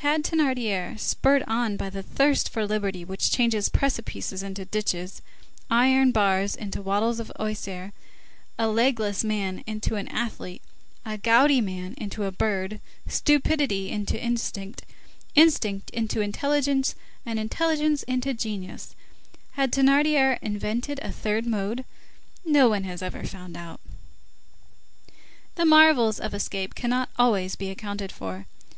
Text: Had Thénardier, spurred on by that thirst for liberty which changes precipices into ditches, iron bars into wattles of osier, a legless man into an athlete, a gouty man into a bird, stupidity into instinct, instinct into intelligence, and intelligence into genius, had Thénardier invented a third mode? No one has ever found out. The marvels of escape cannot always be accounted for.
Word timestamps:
Had 0.00 0.24
Thénardier, 0.24 0.98
spurred 1.00 1.42
on 1.46 1.78
by 1.78 1.88
that 1.88 2.02
thirst 2.04 2.50
for 2.50 2.66
liberty 2.66 3.02
which 3.02 3.30
changes 3.30 3.70
precipices 3.70 4.42
into 4.42 4.66
ditches, 4.66 5.22
iron 5.70 6.12
bars 6.12 6.54
into 6.54 6.82
wattles 6.82 7.18
of 7.18 7.32
osier, 7.38 7.94
a 8.58 8.68
legless 8.68 9.24
man 9.24 9.64
into 9.66 9.94
an 9.96 10.06
athlete, 10.08 10.60
a 11.06 11.16
gouty 11.16 11.62
man 11.62 11.94
into 11.96 12.24
a 12.24 12.30
bird, 12.30 12.78
stupidity 13.08 13.88
into 13.88 14.22
instinct, 14.22 14.84
instinct 15.34 15.88
into 15.94 16.20
intelligence, 16.20 16.94
and 17.24 17.38
intelligence 17.38 18.02
into 18.02 18.34
genius, 18.34 18.94
had 19.52 19.72
Thénardier 19.72 20.38
invented 20.42 21.00
a 21.02 21.10
third 21.10 21.46
mode? 21.46 21.86
No 22.44 22.68
one 22.68 22.84
has 22.84 23.00
ever 23.00 23.24
found 23.24 23.56
out. 23.56 23.80
The 25.54 25.64
marvels 25.64 26.20
of 26.20 26.34
escape 26.34 26.74
cannot 26.74 27.08
always 27.18 27.56
be 27.56 27.70
accounted 27.70 28.12
for. 28.12 28.44